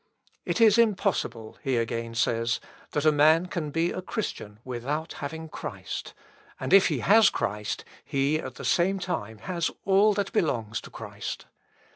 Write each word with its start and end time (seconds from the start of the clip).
80. 0.47 0.51
"It 0.51 0.61
is 0.67 0.77
impossible," 0.79 1.59
he 1.61 1.77
again 1.77 2.15
says, 2.15 2.59
"that 2.93 3.05
a 3.05 3.11
man 3.11 3.45
can 3.45 3.69
be 3.69 3.91
a 3.91 4.01
Christian 4.01 4.57
without 4.63 5.13
having 5.21 5.47
Christ; 5.47 6.15
and 6.59 6.73
if 6.73 6.87
he 6.87 7.01
has 7.01 7.29
Christ, 7.29 7.85
he 8.03 8.39
at 8.39 8.55
the 8.55 8.65
same 8.65 8.97
time 8.97 9.37
has 9.43 9.69
all 9.85 10.13
that 10.15 10.33
belongs 10.33 10.81
to 10.81 10.89
Christ. 10.89 11.45